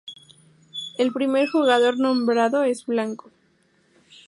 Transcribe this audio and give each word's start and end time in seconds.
El 0.97 1.11
primer 1.13 1.47
jugador 1.47 1.99
nombrado 1.99 2.63
es 2.63 2.87
blanco. 2.87 3.29